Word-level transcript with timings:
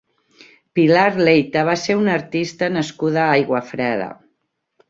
Pilar 0.77 1.19
Leita 1.27 1.63
va 1.69 1.75
ser 1.83 1.97
una 1.99 2.15
artista 2.21 2.71
nascuda 2.79 3.23
a 3.25 3.29
Aiguafreda. 3.39 4.13